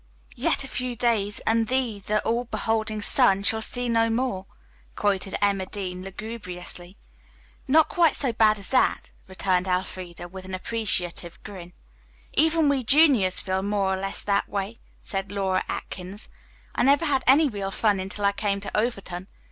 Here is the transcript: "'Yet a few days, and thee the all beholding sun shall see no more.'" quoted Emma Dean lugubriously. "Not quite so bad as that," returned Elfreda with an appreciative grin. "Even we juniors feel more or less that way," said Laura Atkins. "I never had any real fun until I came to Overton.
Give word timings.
"'Yet 0.35 0.63
a 0.63 0.67
few 0.67 0.95
days, 0.95 1.41
and 1.41 1.67
thee 1.67 1.99
the 2.03 2.21
all 2.25 2.45
beholding 2.45 3.03
sun 3.03 3.43
shall 3.43 3.61
see 3.61 3.87
no 3.87 4.09
more.'" 4.09 4.47
quoted 4.95 5.35
Emma 5.43 5.67
Dean 5.67 6.01
lugubriously. 6.01 6.97
"Not 7.67 7.87
quite 7.87 8.15
so 8.15 8.33
bad 8.33 8.57
as 8.57 8.69
that," 8.69 9.11
returned 9.27 9.67
Elfreda 9.67 10.27
with 10.27 10.43
an 10.45 10.55
appreciative 10.55 11.37
grin. 11.43 11.73
"Even 12.33 12.67
we 12.67 12.81
juniors 12.83 13.41
feel 13.41 13.61
more 13.61 13.93
or 13.93 13.97
less 13.97 14.23
that 14.23 14.49
way," 14.49 14.77
said 15.03 15.31
Laura 15.31 15.63
Atkins. 15.69 16.29
"I 16.73 16.81
never 16.81 17.05
had 17.05 17.23
any 17.27 17.47
real 17.47 17.69
fun 17.69 17.99
until 17.99 18.25
I 18.25 18.31
came 18.31 18.59
to 18.61 18.75
Overton. 18.75 19.27